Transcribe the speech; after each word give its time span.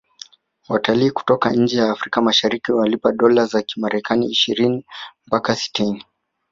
watalii 0.69 1.11
kutoka 1.11 1.49
nje 1.51 1.77
ya 1.77 1.91
afrika 1.91 2.21
mashariki 2.21 2.71
wanalipa 2.71 3.11
dola 3.11 3.45
za 3.45 3.61
kimarekani 3.61 4.25
ishini 4.31 4.85
mpaka 5.27 5.55
sitini 5.55 6.03